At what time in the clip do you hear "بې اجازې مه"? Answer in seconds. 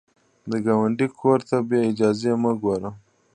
1.67-2.51